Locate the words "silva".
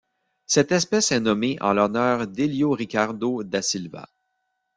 3.61-4.09